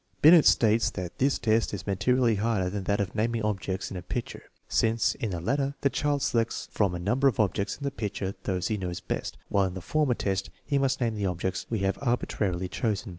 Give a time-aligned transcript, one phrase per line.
[0.23, 4.01] Binet states that this test is materially harder than that of naming objects in a
[4.01, 4.41] TEST NO.
[4.89, 7.39] m, 3 145 picture, since in the latter the child selects from a number of
[7.39, 11.01] objects in the picture those he knows best, while in the former test he must
[11.01, 13.09] name the objects we have arbitrarily chosen.